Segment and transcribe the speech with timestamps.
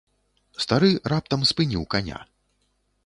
[0.63, 2.19] Стары раптам спыніў каня.